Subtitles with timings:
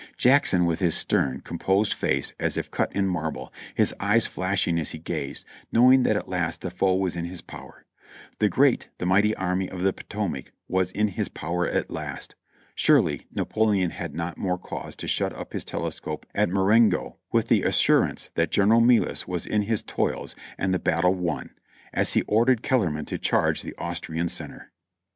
[0.17, 4.89] Jackson, with his stern, composed face as if cut in marble, his eyes flashing as
[4.89, 7.85] he gazed, knowing that at last the foe was in his power.
[8.39, 12.33] The great, the mighty Army of the Potomac was in his power at last.
[12.73, 17.61] Surely Napoleon had not more cause to shut up his telescope at Marengo with the
[17.61, 21.51] assurance that General Melas was in his toils and the battle won,
[21.93, 24.71] as he ordered Kellerman to charge the Austrian center.